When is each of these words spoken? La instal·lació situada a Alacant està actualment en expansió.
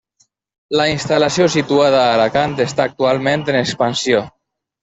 La 0.79 0.85
instal·lació 0.91 1.47
situada 1.57 2.01
a 2.05 2.07
Alacant 2.15 2.57
està 2.67 2.89
actualment 2.93 3.47
en 3.55 3.63
expansió. 3.63 4.27